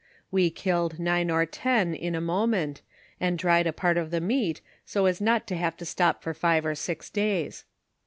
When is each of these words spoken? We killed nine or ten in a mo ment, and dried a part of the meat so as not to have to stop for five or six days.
We 0.31 0.49
killed 0.49 0.97
nine 0.97 1.29
or 1.29 1.45
ten 1.45 1.93
in 1.93 2.15
a 2.15 2.21
mo 2.21 2.47
ment, 2.47 2.81
and 3.19 3.37
dried 3.37 3.67
a 3.67 3.71
part 3.71 3.97
of 3.99 4.09
the 4.09 4.19
meat 4.19 4.59
so 4.83 5.05
as 5.05 5.21
not 5.21 5.45
to 5.49 5.55
have 5.55 5.77
to 5.77 5.85
stop 5.85 6.23
for 6.23 6.33
five 6.33 6.65
or 6.65 6.73
six 6.73 7.07
days. 7.07 7.65